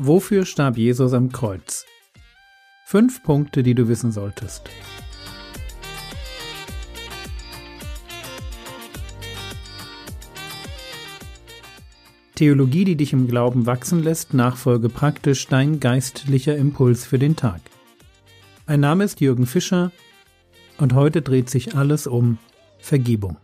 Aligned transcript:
Wofür 0.00 0.46
starb 0.46 0.78
Jesus 0.78 1.12
am 1.12 1.32
Kreuz? 1.32 1.84
Fünf 2.86 3.20
Punkte, 3.24 3.64
die 3.64 3.74
du 3.74 3.88
wissen 3.88 4.12
solltest. 4.12 4.70
Theologie, 12.36 12.84
die 12.84 12.94
dich 12.94 13.12
im 13.12 13.26
Glauben 13.26 13.66
wachsen 13.66 14.04
lässt, 14.04 14.34
nachfolge 14.34 14.88
praktisch 14.88 15.48
dein 15.48 15.80
geistlicher 15.80 16.56
Impuls 16.56 17.04
für 17.04 17.18
den 17.18 17.34
Tag. 17.34 17.60
Mein 18.68 18.78
Name 18.78 19.02
ist 19.02 19.20
Jürgen 19.20 19.46
Fischer 19.46 19.90
und 20.78 20.92
heute 20.92 21.22
dreht 21.22 21.50
sich 21.50 21.74
alles 21.74 22.06
um 22.06 22.38
Vergebung. 22.78 23.36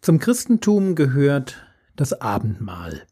Zum 0.00 0.18
Christentum 0.18 0.94
gehört 0.94 1.66
das 1.94 2.22
Abendmahl 2.22 3.06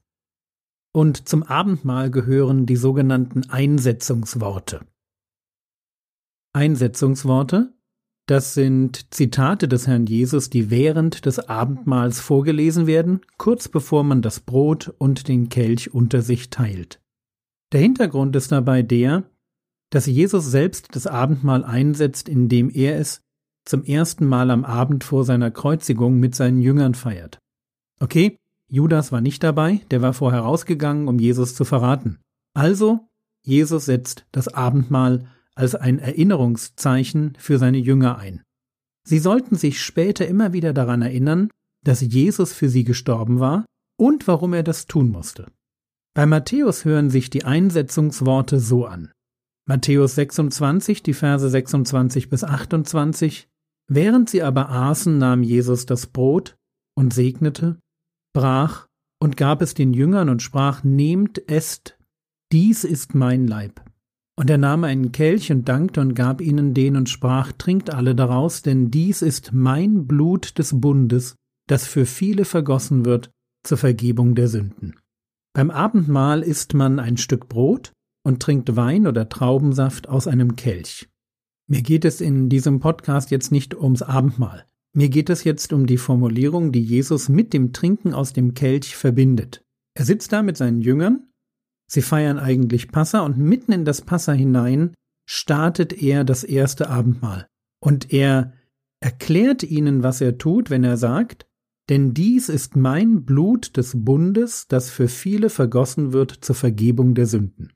und 0.93 1.29
zum 1.29 1.43
Abendmahl 1.43 2.11
gehören 2.11 2.67
die 2.67 2.77
sogenannten 2.77 3.49
Einsetzungsworte. 3.51 4.81
Einsetzungsworte, 6.53 7.73
das 8.27 8.55
sind 8.55 9.13
Zitate 9.13 9.69
des 9.69 9.87
Herrn 9.87 10.07
Jesus, 10.07 10.51
die 10.51 10.71
während 10.71 11.27
des 11.27 11.39
Abendmahls 11.39 12.21
vorgelesen 12.21 12.87
werden, 12.87 13.21
kurz 13.37 13.69
bevor 13.69 14.05
man 14.05 14.23
das 14.23 14.41
Brot 14.41 14.95
und 14.99 15.29
den 15.29 15.49
Kelch 15.49 15.93
unter 15.93 16.23
sich 16.23 16.51
teilt. 16.51 17.01
Der 17.73 17.81
Hintergrund 17.81 18.37
ist 18.37 18.53
dabei 18.53 18.83
der, 18.83 19.25
dass 19.91 20.07
Jesus 20.07 20.51
selbst 20.51 20.95
das 20.95 21.07
Abendmahl 21.07 21.65
einsetzt, 21.65 22.29
indem 22.29 22.71
er 22.71 22.99
es 22.99 23.23
zum 23.65 23.85
ersten 23.85 24.27
Mal 24.27 24.51
am 24.51 24.65
Abend 24.65 25.05
vor 25.05 25.25
seiner 25.25 25.51
Kreuzigung 25.51 26.19
mit 26.19 26.35
seinen 26.35 26.61
Jüngern 26.61 26.95
feiert. 26.95 27.39
Okay, 28.01 28.37
Judas 28.73 29.13
war 29.13 29.21
nicht 29.21 29.43
dabei, 29.43 29.83
der 29.91 30.01
war 30.01 30.15
vorher 30.15 30.41
rausgegangen, 30.41 31.07
um 31.07 31.19
Jesus 31.19 31.55
zu 31.55 31.67
verraten. 31.67 32.21
Also, 32.55 33.07
Jesus 33.45 33.85
setzt 33.85 34.25
das 34.33 34.49
Abendmahl 34.49 35.29
als 35.55 35.75
ein 35.75 35.99
Erinnerungszeichen 35.99 37.35
für 37.39 37.59
seine 37.59 37.77
Jünger 37.77 38.17
ein. 38.17 38.43
Sie 39.07 39.19
sollten 39.19 39.57
sich 39.57 39.83
später 39.83 40.27
immer 40.27 40.55
wieder 40.55 40.73
daran 40.73 41.03
erinnern, 41.03 41.51
dass 41.85 42.01
Jesus 42.01 42.55
für 42.55 42.71
sie 42.71 42.85
gestorben 42.85 43.41
war 43.41 43.67
und 43.99 44.27
warum 44.27 44.55
er 44.55 44.63
das 44.63 44.87
tun 44.87 45.11
musste. 45.11 45.53
Bei 46.15 46.25
Matthäus 46.25 46.87
hören 46.87 47.11
sich 47.11 47.29
die 47.29 47.45
Einsetzungsworte 47.45 48.59
so 48.59 48.87
an. 48.87 49.13
Matthäus 49.69 50.15
26, 50.15 51.03
die 51.03 51.13
Verse 51.13 51.47
26 51.47 52.31
bis 52.31 52.43
28. 52.43 53.49
Während 53.87 54.31
sie 54.31 54.43
aber 54.43 54.71
aßen, 54.71 55.19
nahm 55.19 55.43
Jesus 55.43 55.85
das 55.85 56.07
Brot 56.07 56.57
und 56.97 57.13
segnete 57.13 57.77
brach 58.33 58.87
und 59.21 59.37
gab 59.37 59.63
es 59.63 59.75
den 59.75 59.95
Jüngern 59.95 60.29
und 60.29 60.43
sprach, 60.43 60.83
Nehmt, 60.83 61.49
esst, 61.49 61.99
dies 62.53 62.85
ist 62.85 63.15
mein 63.15 63.47
Leib. 63.47 63.83
Und 64.37 64.51
er 64.51 64.59
nahm 64.59 64.85
einen 64.85 65.13
Kelch 65.13 65.53
und 65.53 65.69
dankte 65.69 66.01
und 66.01 66.15
gab 66.15 66.41
ihnen 66.41 66.75
den 66.75 66.97
und 66.97 67.09
sprach, 67.09 67.53
Trinkt 67.53 67.93
alle 67.93 68.15
daraus, 68.15 68.63
denn 68.63 68.91
dies 68.91 69.23
ist 69.23 69.53
mein 69.53 70.07
Blut 70.07 70.59
des 70.59 70.81
Bundes, 70.81 71.37
das 71.69 71.87
für 71.87 72.07
viele 72.07 72.45
vergossen 72.45 73.05
wird 73.05 73.31
zur 73.65 73.79
Vergebung 73.79 74.35
der 74.35 74.49
Sünden. 74.49 74.97
Beim 75.55 75.71
Abendmahl 75.71 76.43
isst 76.43 76.75
man 76.75 76.99
ein 76.99 77.17
Stück 77.17 77.49
Brot 77.49 77.93
und 78.25 78.41
trinkt 78.41 78.75
Wein 78.75 79.07
oder 79.07 79.29
Traubensaft 79.29 80.09
aus 80.09 80.27
einem 80.27 80.57
Kelch. 80.57 81.09
Mir 81.69 81.83
geht 81.83 82.05
es 82.05 82.21
in 82.21 82.49
diesem 82.49 82.81
Podcast 82.81 83.31
jetzt 83.31 83.53
nicht 83.53 83.75
ums 83.75 84.03
Abendmahl. 84.03 84.67
Mir 84.95 85.09
geht 85.09 85.31
es 85.31 85.45
jetzt 85.45 85.73
um 85.73 85.87
die 85.87 85.97
Formulierung, 85.97 86.71
die 86.71 86.83
Jesus 86.83 87.29
mit 87.29 87.55
dem 87.55 87.73
Trinken 87.73 88.13
aus 88.13 88.33
dem 88.33 88.53
Kelch 88.53 88.95
verbindet. 88.95 89.65
Er 89.95 90.05
sitzt 90.05 90.33
da 90.33 90.43
mit 90.43 90.57
seinen 90.57 90.83
Jüngern, 90.83 91.31
sie 91.91 92.03
feiern 92.03 92.39
eigentlich 92.39 92.89
Passa 92.89 93.21
und 93.21 93.39
mitten 93.39 93.73
in 93.73 93.85
das 93.85 94.03
Passa 94.03 94.33
hinein 94.33 94.93
startet 95.27 95.93
er 95.93 96.25
das 96.25 96.45
erste 96.45 96.91
Abendmahl. 96.91 97.47
Und 97.83 98.13
er 98.13 98.53
erklärt 99.01 99.63
ihnen, 99.63 100.03
was 100.03 100.21
er 100.21 100.37
tut, 100.37 100.69
wenn 100.69 100.85
er 100.85 100.97
sagt, 100.97 101.47
denn 101.89 102.15
dies 102.15 102.49
ist 102.49 102.77
mein 102.77 103.25
Blut 103.25 103.77
des 103.77 104.05
Bundes, 104.05 104.67
das 104.69 104.91
für 104.91 105.09
viele 105.09 105.51
vergossen 105.51 106.13
wird 106.13 106.33
zur 106.33 106.55
Vergebung 106.55 107.15
der 107.15 107.27
Sünden. 107.27 107.73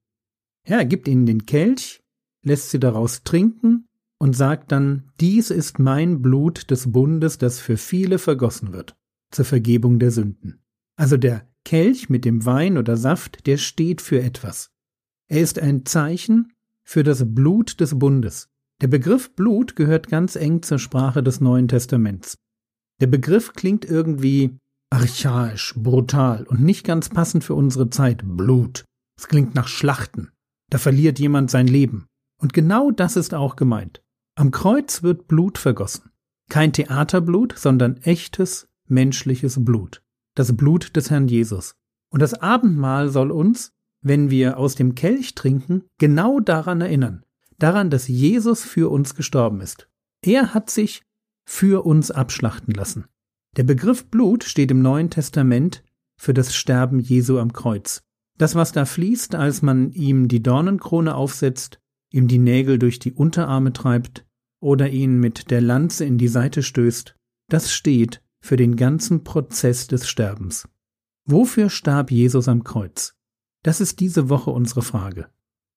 Ja, 0.66 0.78
er 0.78 0.84
gibt 0.84 1.08
ihnen 1.08 1.26
den 1.26 1.46
Kelch, 1.46 2.02
lässt 2.44 2.70
sie 2.70 2.78
daraus 2.78 3.22
trinken 3.22 3.85
und 4.18 4.34
sagt 4.34 4.72
dann, 4.72 5.10
dies 5.20 5.50
ist 5.50 5.78
mein 5.78 6.22
Blut 6.22 6.70
des 6.70 6.90
Bundes, 6.92 7.38
das 7.38 7.60
für 7.60 7.76
viele 7.76 8.18
vergossen 8.18 8.72
wird, 8.72 8.96
zur 9.30 9.44
Vergebung 9.44 9.98
der 9.98 10.10
Sünden. 10.10 10.62
Also 10.96 11.16
der 11.16 11.46
Kelch 11.64 12.08
mit 12.08 12.24
dem 12.24 12.46
Wein 12.46 12.78
oder 12.78 12.96
Saft, 12.96 13.46
der 13.46 13.56
steht 13.56 14.00
für 14.00 14.22
etwas. 14.22 14.70
Er 15.28 15.40
ist 15.40 15.58
ein 15.58 15.84
Zeichen 15.84 16.52
für 16.84 17.02
das 17.02 17.34
Blut 17.34 17.80
des 17.80 17.98
Bundes. 17.98 18.48
Der 18.80 18.88
Begriff 18.88 19.34
Blut 19.34 19.74
gehört 19.74 20.08
ganz 20.08 20.36
eng 20.36 20.62
zur 20.62 20.78
Sprache 20.78 21.22
des 21.22 21.40
Neuen 21.40 21.66
Testaments. 21.66 22.38
Der 23.00 23.08
Begriff 23.08 23.52
klingt 23.52 23.84
irgendwie 23.84 24.58
archaisch, 24.90 25.74
brutal 25.76 26.44
und 26.44 26.62
nicht 26.62 26.84
ganz 26.84 27.08
passend 27.08 27.42
für 27.42 27.54
unsere 27.54 27.90
Zeit. 27.90 28.22
Blut. 28.24 28.84
Es 29.18 29.28
klingt 29.28 29.54
nach 29.54 29.68
Schlachten. 29.68 30.30
Da 30.70 30.78
verliert 30.78 31.18
jemand 31.18 31.50
sein 31.50 31.66
Leben. 31.66 32.06
Und 32.40 32.52
genau 32.52 32.90
das 32.90 33.16
ist 33.16 33.34
auch 33.34 33.56
gemeint. 33.56 34.02
Am 34.38 34.50
Kreuz 34.50 35.02
wird 35.02 35.28
Blut 35.28 35.56
vergossen. 35.56 36.10
Kein 36.50 36.74
Theaterblut, 36.74 37.54
sondern 37.56 37.96
echtes 38.02 38.68
menschliches 38.86 39.64
Blut. 39.64 40.02
Das 40.34 40.54
Blut 40.54 40.94
des 40.94 41.10
Herrn 41.10 41.26
Jesus. 41.26 41.74
Und 42.10 42.20
das 42.20 42.34
Abendmahl 42.34 43.08
soll 43.08 43.30
uns, 43.30 43.72
wenn 44.02 44.28
wir 44.28 44.58
aus 44.58 44.74
dem 44.74 44.94
Kelch 44.94 45.34
trinken, 45.34 45.84
genau 45.98 46.40
daran 46.40 46.82
erinnern. 46.82 47.24
Daran, 47.58 47.88
dass 47.88 48.08
Jesus 48.08 48.62
für 48.62 48.90
uns 48.90 49.14
gestorben 49.14 49.62
ist. 49.62 49.88
Er 50.22 50.52
hat 50.52 50.68
sich 50.68 51.02
für 51.46 51.86
uns 51.86 52.10
abschlachten 52.10 52.74
lassen. 52.74 53.06
Der 53.56 53.64
Begriff 53.64 54.10
Blut 54.10 54.44
steht 54.44 54.70
im 54.70 54.82
Neuen 54.82 55.08
Testament 55.08 55.82
für 56.18 56.34
das 56.34 56.54
Sterben 56.54 57.00
Jesu 57.00 57.38
am 57.38 57.54
Kreuz. 57.54 58.02
Das, 58.36 58.54
was 58.54 58.72
da 58.72 58.84
fließt, 58.84 59.34
als 59.34 59.62
man 59.62 59.92
ihm 59.92 60.28
die 60.28 60.42
Dornenkrone 60.42 61.14
aufsetzt, 61.14 61.80
ihm 62.10 62.28
die 62.28 62.38
Nägel 62.38 62.78
durch 62.78 62.98
die 62.98 63.14
Unterarme 63.14 63.72
treibt, 63.72 64.25
oder 64.60 64.90
ihn 64.90 65.18
mit 65.18 65.50
der 65.50 65.60
Lanze 65.60 66.04
in 66.04 66.18
die 66.18 66.28
Seite 66.28 66.62
stößt, 66.62 67.14
das 67.48 67.72
steht 67.72 68.22
für 68.40 68.56
den 68.56 68.76
ganzen 68.76 69.24
Prozess 69.24 69.86
des 69.86 70.08
Sterbens. 70.08 70.68
Wofür 71.24 71.70
starb 71.70 72.10
Jesus 72.10 72.48
am 72.48 72.64
Kreuz? 72.64 73.16
Das 73.62 73.80
ist 73.80 74.00
diese 74.00 74.28
Woche 74.28 74.50
unsere 74.50 74.82
Frage. 74.82 75.28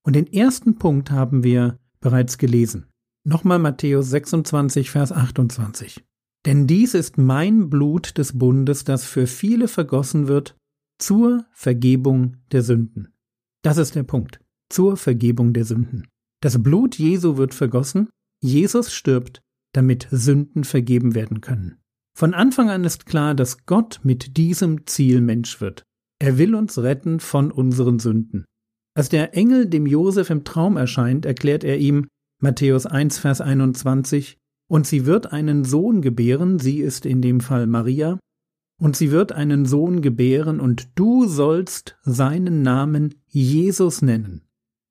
Und 0.04 0.16
den 0.16 0.28
ersten 0.28 0.76
Punkt 0.76 1.12
haben 1.12 1.44
wir 1.44 1.80
bereits 2.00 2.38
gelesen. 2.38 2.86
Nochmal 3.24 3.60
Matthäus 3.60 4.10
26, 4.10 4.92
Vers 4.92 5.12
28. 5.12 6.06
Denn 6.46 6.68
dies 6.68 6.94
ist 6.94 7.18
mein 7.18 7.70
Blut 7.70 8.18
des 8.18 8.38
Bundes, 8.38 8.84
das 8.84 9.06
für 9.06 9.28
viele 9.28 9.68
vergossen 9.68 10.28
wird, 10.28 10.56
zur 11.00 11.46
Vergebung 11.52 12.38
der 12.52 12.62
Sünden. 12.62 13.14
Das 13.62 13.78
ist 13.78 13.96
der 13.96 14.04
Punkt. 14.04 14.40
Zur 14.70 14.98
Vergebung 14.98 15.54
der 15.54 15.66
Sünden. 15.66 16.08
Das 16.42 16.62
Blut 16.62 16.98
Jesu 16.98 17.38
wird 17.38 17.54
vergossen, 17.54 18.10
Jesus 18.42 18.94
stirbt, 18.94 19.42
damit 19.74 20.08
Sünden 20.12 20.64
vergeben 20.64 21.16
werden 21.16 21.42
können. 21.42 21.78
Von 22.18 22.34
Anfang 22.34 22.70
an 22.70 22.84
ist 22.84 23.06
klar, 23.06 23.36
dass 23.36 23.66
Gott 23.66 24.00
mit 24.04 24.38
diesem 24.38 24.86
Ziel 24.88 25.22
Mensch 25.22 25.62
wird. 25.62 25.84
Er 26.20 26.38
will 26.38 26.56
uns 26.56 26.78
retten 26.78 27.20
von 27.20 27.52
unseren 27.52 28.00
Sünden. 28.00 28.46
Als 28.94 29.10
der 29.10 29.36
Engel 29.36 29.68
dem 29.68 29.86
Josef 29.86 30.30
im 30.30 30.44
Traum 30.44 30.76
erscheint, 30.76 31.26
erklärt 31.26 31.64
er 31.64 31.78
ihm, 31.78 32.08
Matthäus 32.42 32.86
1, 32.86 33.20
Vers 33.20 33.42
21, 33.42 34.38
und 34.68 34.86
sie 34.86 35.06
wird 35.06 35.32
einen 35.32 35.64
Sohn 35.64 36.02
gebären, 36.02 36.60
sie 36.60 36.80
ist 36.80 37.06
in 37.06 37.22
dem 37.22 37.40
Fall 37.40 37.68
Maria, 37.68 38.20
und 38.82 38.96
sie 38.96 39.12
wird 39.12 39.32
einen 39.32 39.66
Sohn 39.66 40.02
gebären, 40.02 40.60
und 40.60 40.90
du 40.96 41.26
sollst 41.26 41.98
seinen 42.04 42.62
Namen 42.62 43.16
Jesus 43.28 44.02
nennen. 44.02 44.42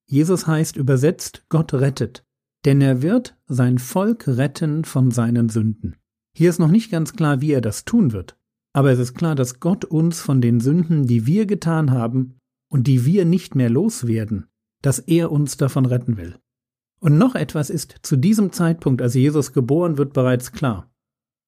Jesus 0.06 0.46
heißt 0.46 0.76
übersetzt 0.76 1.44
Gott 1.50 1.74
rettet 1.74 2.24
denn 2.68 2.82
er 2.82 3.00
wird 3.00 3.34
sein 3.46 3.78
Volk 3.78 4.28
retten 4.28 4.84
von 4.84 5.10
seinen 5.10 5.48
Sünden. 5.48 5.96
Hier 6.36 6.50
ist 6.50 6.58
noch 6.58 6.68
nicht 6.68 6.90
ganz 6.90 7.14
klar, 7.14 7.40
wie 7.40 7.52
er 7.52 7.62
das 7.62 7.86
tun 7.86 8.12
wird, 8.12 8.36
aber 8.74 8.90
es 8.90 8.98
ist 8.98 9.14
klar, 9.14 9.34
dass 9.34 9.58
Gott 9.58 9.86
uns 9.86 10.20
von 10.20 10.42
den 10.42 10.60
Sünden, 10.60 11.06
die 11.06 11.24
wir 11.24 11.46
getan 11.46 11.92
haben 11.92 12.36
und 12.70 12.86
die 12.86 13.06
wir 13.06 13.24
nicht 13.24 13.54
mehr 13.54 13.70
loswerden, 13.70 14.48
dass 14.82 14.98
er 14.98 15.32
uns 15.32 15.56
davon 15.56 15.86
retten 15.86 16.18
will. 16.18 16.36
Und 17.00 17.16
noch 17.16 17.34
etwas 17.34 17.70
ist 17.70 18.00
zu 18.02 18.16
diesem 18.16 18.52
Zeitpunkt, 18.52 19.00
als 19.00 19.14
Jesus 19.14 19.54
geboren 19.54 19.96
wird, 19.96 20.12
bereits 20.12 20.52
klar. 20.52 20.92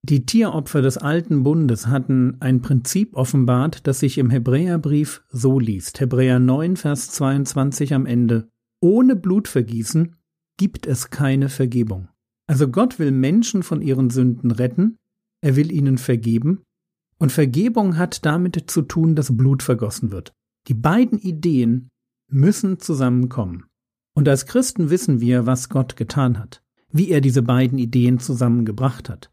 Die 0.02 0.24
Tieropfer 0.24 0.80
des 0.80 0.96
alten 0.96 1.42
Bundes 1.42 1.86
hatten 1.86 2.38
ein 2.40 2.62
Prinzip 2.62 3.14
offenbart, 3.14 3.86
das 3.86 4.00
sich 4.00 4.16
im 4.16 4.30
Hebräerbrief 4.30 5.22
so 5.28 5.58
liest. 5.58 6.00
Hebräer 6.00 6.38
9, 6.38 6.78
Vers 6.78 7.10
22 7.10 7.92
am 7.92 8.06
Ende. 8.06 8.48
Ohne 8.80 9.16
Blutvergießen 9.16 10.16
gibt 10.60 10.86
es 10.86 11.08
keine 11.08 11.48
Vergebung. 11.48 12.08
Also 12.46 12.68
Gott 12.68 12.98
will 12.98 13.12
Menschen 13.12 13.62
von 13.62 13.80
ihren 13.80 14.10
Sünden 14.10 14.50
retten, 14.50 14.98
er 15.40 15.56
will 15.56 15.72
ihnen 15.72 15.96
vergeben, 15.96 16.64
und 17.16 17.32
Vergebung 17.32 17.96
hat 17.96 18.26
damit 18.26 18.70
zu 18.70 18.82
tun, 18.82 19.16
dass 19.16 19.34
Blut 19.34 19.62
vergossen 19.62 20.10
wird. 20.10 20.34
Die 20.68 20.74
beiden 20.74 21.18
Ideen 21.18 21.88
müssen 22.30 22.78
zusammenkommen. 22.78 23.64
Und 24.14 24.28
als 24.28 24.44
Christen 24.44 24.90
wissen 24.90 25.22
wir, 25.22 25.46
was 25.46 25.70
Gott 25.70 25.96
getan 25.96 26.38
hat, 26.38 26.62
wie 26.92 27.08
er 27.08 27.22
diese 27.22 27.40
beiden 27.40 27.78
Ideen 27.78 28.18
zusammengebracht 28.18 29.08
hat. 29.08 29.30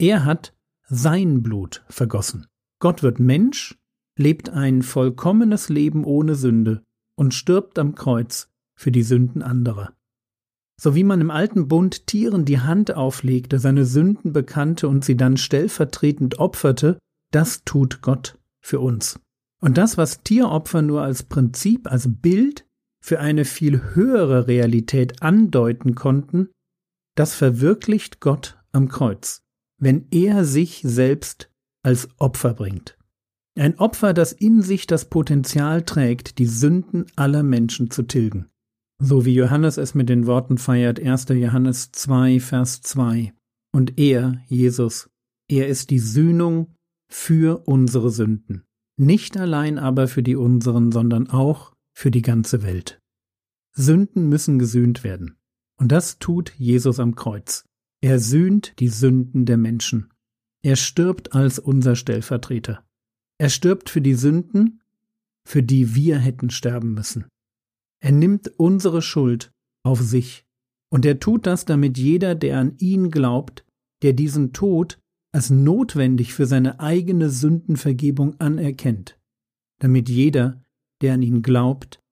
Er 0.00 0.24
hat 0.24 0.56
sein 0.88 1.40
Blut 1.40 1.84
vergossen. 1.88 2.48
Gott 2.80 3.04
wird 3.04 3.20
Mensch, 3.20 3.78
lebt 4.18 4.50
ein 4.50 4.82
vollkommenes 4.82 5.68
Leben 5.68 6.02
ohne 6.02 6.34
Sünde 6.34 6.82
und 7.16 7.32
stirbt 7.32 7.78
am 7.78 7.94
Kreuz 7.94 8.50
für 8.76 8.90
die 8.90 9.04
Sünden 9.04 9.40
anderer. 9.40 9.94
So 10.80 10.94
wie 10.94 11.04
man 11.04 11.20
im 11.20 11.30
alten 11.30 11.68
Bund 11.68 12.06
Tieren 12.06 12.44
die 12.44 12.60
Hand 12.60 12.94
auflegte, 12.94 13.58
seine 13.58 13.84
Sünden 13.84 14.32
bekannte 14.32 14.88
und 14.88 15.04
sie 15.04 15.16
dann 15.16 15.36
stellvertretend 15.36 16.38
opferte, 16.38 16.98
das 17.30 17.64
tut 17.64 18.02
Gott 18.02 18.38
für 18.60 18.80
uns. 18.80 19.20
Und 19.60 19.78
das, 19.78 19.96
was 19.96 20.22
Tieropfer 20.22 20.82
nur 20.82 21.02
als 21.02 21.22
Prinzip, 21.22 21.90
als 21.90 22.08
Bild 22.20 22.66
für 23.00 23.20
eine 23.20 23.44
viel 23.44 23.94
höhere 23.94 24.46
Realität 24.46 25.22
andeuten 25.22 25.94
konnten, 25.94 26.50
das 27.16 27.34
verwirklicht 27.34 28.20
Gott 28.20 28.58
am 28.72 28.88
Kreuz, 28.88 29.42
wenn 29.78 30.06
er 30.10 30.44
sich 30.44 30.82
selbst 30.84 31.50
als 31.82 32.08
Opfer 32.18 32.54
bringt. 32.54 32.98
Ein 33.56 33.78
Opfer, 33.78 34.14
das 34.14 34.32
in 34.32 34.62
sich 34.62 34.86
das 34.86 35.04
Potenzial 35.04 35.82
trägt, 35.82 36.38
die 36.38 36.46
Sünden 36.46 37.06
aller 37.14 37.44
Menschen 37.44 37.90
zu 37.90 38.02
tilgen. 38.02 38.50
So 38.98 39.24
wie 39.24 39.34
Johannes 39.34 39.76
es 39.76 39.94
mit 39.94 40.08
den 40.08 40.26
Worten 40.26 40.58
feiert, 40.58 41.00
1. 41.00 41.28
Johannes 41.30 41.90
2, 41.92 42.40
Vers 42.40 42.80
2. 42.82 43.34
Und 43.72 43.98
er, 43.98 44.40
Jesus, 44.46 45.10
er 45.48 45.68
ist 45.68 45.90
die 45.90 45.98
Sühnung 45.98 46.74
für 47.10 47.66
unsere 47.66 48.10
Sünden. 48.10 48.64
Nicht 48.96 49.36
allein 49.36 49.78
aber 49.78 50.06
für 50.06 50.22
die 50.22 50.36
unseren, 50.36 50.92
sondern 50.92 51.28
auch 51.28 51.74
für 51.92 52.10
die 52.10 52.22
ganze 52.22 52.62
Welt. 52.62 53.00
Sünden 53.72 54.28
müssen 54.28 54.58
gesühnt 54.58 55.02
werden. 55.02 55.36
Und 55.76 55.90
das 55.90 56.20
tut 56.20 56.54
Jesus 56.56 57.00
am 57.00 57.16
Kreuz. 57.16 57.64
Er 58.00 58.20
sühnt 58.20 58.78
die 58.78 58.88
Sünden 58.88 59.46
der 59.46 59.56
Menschen. 59.56 60.12
Er 60.62 60.76
stirbt 60.76 61.34
als 61.34 61.58
unser 61.58 61.96
Stellvertreter. 61.96 62.84
Er 63.38 63.48
stirbt 63.48 63.90
für 63.90 64.00
die 64.00 64.14
Sünden, 64.14 64.80
für 65.44 65.62
die 65.62 65.94
wir 65.94 66.18
hätten 66.18 66.50
sterben 66.50 66.94
müssen. 66.94 67.26
Er 68.04 68.12
nimmt 68.12 68.48
unsere 68.58 69.00
Schuld 69.00 69.50
auf 69.82 70.02
sich. 70.02 70.44
Und 70.92 71.06
er 71.06 71.20
tut 71.20 71.46
das, 71.46 71.64
damit 71.64 71.96
jeder, 71.96 72.34
der 72.34 72.58
an 72.58 72.76
ihn 72.76 73.10
glaubt, 73.10 73.64
der 74.02 74.12
diesen 74.12 74.52
Tod 74.52 74.98
als 75.32 75.48
notwendig 75.48 76.34
für 76.34 76.44
seine 76.44 76.80
eigene 76.80 77.30
Sündenvergebung 77.30 78.38
anerkennt, 78.38 79.18
damit 79.80 80.10
jeder, 80.10 80.62
der 81.00 81.14
an 81.14 81.22
ihn 81.22 81.40
glaubt, 81.40 82.02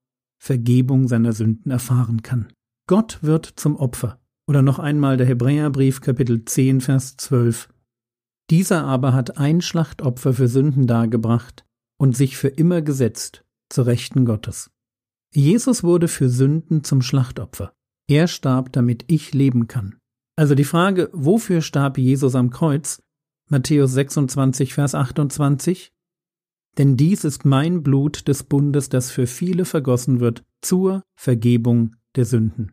Vergebung 0.42 1.08
seiner 1.08 1.34
Sünden 1.34 1.70
erfahren 1.70 2.22
kann. 2.22 2.50
Gott 2.88 3.18
wird 3.22 3.44
zum 3.44 3.76
Opfer. 3.76 4.18
Oder 4.48 4.62
noch 4.62 4.78
einmal 4.78 5.18
der 5.18 5.26
Hebräerbrief 5.26 6.00
Kapitel 6.00 6.42
10 6.46 6.80
Vers 6.80 7.18
12. 7.18 7.68
Dieser 8.48 8.84
aber 8.84 9.12
hat 9.12 9.36
ein 9.36 9.60
Schlachtopfer 9.60 10.32
für 10.32 10.48
Sünden 10.48 10.86
dargebracht 10.86 11.66
und 12.00 12.16
sich 12.16 12.38
für 12.38 12.48
immer 12.48 12.80
gesetzt 12.80 13.44
zur 13.68 13.86
Rechten 13.86 14.24
Gottes. 14.24 14.70
Jesus 15.34 15.82
wurde 15.82 16.08
für 16.08 16.28
Sünden 16.28 16.84
zum 16.84 17.00
Schlachtopfer. 17.00 17.72
Er 18.08 18.26
starb, 18.28 18.72
damit 18.72 19.04
ich 19.06 19.32
leben 19.32 19.66
kann. 19.66 19.96
Also 20.36 20.54
die 20.54 20.64
Frage, 20.64 21.08
wofür 21.12 21.62
starb 21.62 21.98
Jesus 21.98 22.34
am 22.34 22.50
Kreuz, 22.50 23.02
Matthäus 23.48 23.92
26, 23.92 24.74
Vers 24.74 24.94
28. 24.94 25.92
Denn 26.78 26.96
dies 26.96 27.24
ist 27.24 27.44
mein 27.44 27.82
Blut 27.82 28.28
des 28.28 28.44
Bundes, 28.44 28.88
das 28.88 29.10
für 29.10 29.26
viele 29.26 29.64
vergossen 29.64 30.20
wird, 30.20 30.44
zur 30.60 31.02
Vergebung 31.18 31.96
der 32.16 32.24
Sünden. 32.24 32.72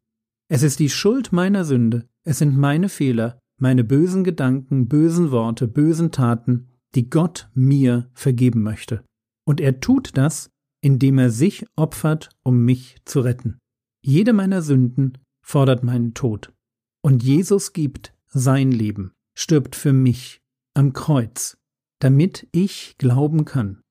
Es 0.49 0.63
ist 0.63 0.79
die 0.79 0.89
Schuld 0.89 1.31
meiner 1.31 1.63
Sünde, 1.65 2.07
es 2.23 2.39
sind 2.39 2.57
meine 2.57 2.89
Fehler, 2.89 3.39
meine 3.59 3.83
bösen 3.83 4.23
Gedanken, 4.23 4.87
bösen 4.87 5.31
Worte, 5.31 5.67
bösen 5.67 6.11
Taten, 6.11 6.69
die 6.95 7.09
Gott 7.09 7.49
mir 7.53 8.09
vergeben 8.13 8.63
möchte. 8.63 9.03
Und 9.45 9.61
er 9.61 9.79
tut 9.79 10.17
das, 10.17 10.49
indem 10.81 11.19
er 11.19 11.29
sich 11.29 11.65
opfert, 11.75 12.29
um 12.43 12.63
mich 12.65 12.97
zu 13.05 13.21
retten. 13.21 13.59
Jede 14.01 14.33
meiner 14.33 14.61
Sünden 14.61 15.17
fordert 15.41 15.83
meinen 15.83 16.13
Tod. 16.13 16.53
Und 17.01 17.23
Jesus 17.23 17.73
gibt 17.73 18.13
sein 18.27 18.71
Leben, 18.71 19.13
stirbt 19.33 19.75
für 19.75 19.93
mich, 19.93 20.41
am 20.73 20.93
Kreuz, 20.93 21.57
damit 21.99 22.47
ich 22.51 22.95
glauben 22.97 23.45
kann 23.45 23.81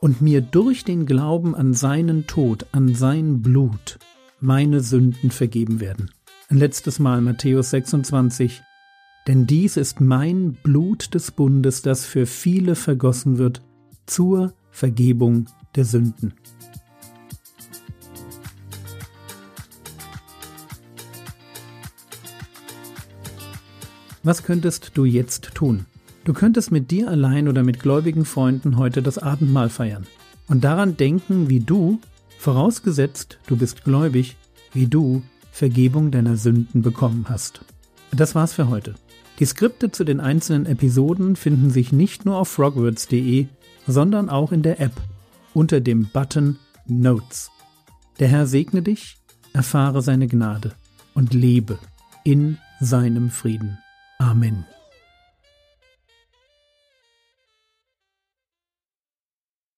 und 0.00 0.22
mir 0.22 0.40
durch 0.40 0.84
den 0.84 1.06
Glauben 1.06 1.54
an 1.54 1.74
seinen 1.74 2.26
Tod, 2.26 2.66
an 2.72 2.94
sein 2.94 3.42
Blut, 3.42 3.98
meine 4.40 4.80
Sünden 4.80 5.30
vergeben 5.30 5.80
werden. 5.80 6.10
Ein 6.48 6.58
letztes 6.58 6.98
Mal 6.98 7.20
Matthäus 7.20 7.70
26. 7.70 8.62
Denn 9.26 9.46
dies 9.46 9.76
ist 9.76 10.00
mein 10.00 10.54
Blut 10.54 11.14
des 11.14 11.30
Bundes, 11.30 11.82
das 11.82 12.06
für 12.06 12.26
viele 12.26 12.74
vergossen 12.74 13.38
wird, 13.38 13.62
zur 14.06 14.54
Vergebung 14.70 15.46
der 15.74 15.84
Sünden. 15.84 16.34
Was 24.22 24.42
könntest 24.42 24.92
du 24.94 25.06
jetzt 25.06 25.54
tun? 25.54 25.86
Du 26.24 26.34
könntest 26.34 26.70
mit 26.70 26.90
dir 26.90 27.08
allein 27.08 27.48
oder 27.48 27.62
mit 27.62 27.80
gläubigen 27.80 28.26
Freunden 28.26 28.76
heute 28.76 29.02
das 29.02 29.16
Abendmahl 29.16 29.70
feiern 29.70 30.06
und 30.46 30.62
daran 30.62 30.96
denken, 30.96 31.48
wie 31.48 31.60
du, 31.60 32.00
vorausgesetzt 32.38 33.38
du 33.46 33.56
bist 33.56 33.84
gläubig, 33.84 34.36
wie 34.74 34.86
du 34.86 35.22
Vergebung 35.52 36.10
deiner 36.10 36.36
Sünden 36.36 36.82
bekommen 36.82 37.26
hast. 37.28 37.64
Das 38.12 38.34
war's 38.34 38.52
für 38.52 38.68
heute. 38.68 38.94
Die 39.38 39.46
Skripte 39.46 39.90
zu 39.90 40.04
den 40.04 40.20
einzelnen 40.20 40.66
Episoden 40.66 41.34
finden 41.34 41.70
sich 41.70 41.92
nicht 41.92 42.26
nur 42.26 42.36
auf 42.36 42.48
frogwords.de, 42.48 43.46
sondern 43.90 44.28
auch 44.28 44.52
in 44.52 44.62
der 44.62 44.80
App 44.80 44.92
unter 45.54 45.80
dem 45.80 46.08
Button 46.12 46.58
Notes. 46.86 47.50
Der 48.18 48.28
Herr 48.28 48.46
segne 48.46 48.82
dich, 48.82 49.16
erfahre 49.52 50.02
seine 50.02 50.28
Gnade 50.28 50.72
und 51.14 51.34
lebe 51.34 51.78
in 52.24 52.58
seinem 52.80 53.30
Frieden. 53.30 53.78
Amen. 54.18 54.64